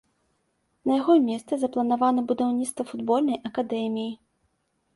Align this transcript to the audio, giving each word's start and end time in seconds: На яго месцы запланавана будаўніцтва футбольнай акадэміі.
На 0.91 0.97
яго 1.01 1.13
месцы 1.25 1.53
запланавана 1.65 2.21
будаўніцтва 2.33 2.83
футбольнай 2.95 3.37
акадэміі. 3.51 4.11